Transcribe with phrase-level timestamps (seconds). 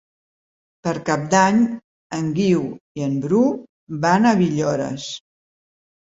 [0.85, 1.57] Per Cap d'Any
[2.19, 2.63] en Guiu
[3.01, 3.41] i en Bru
[4.07, 5.05] van a Villores.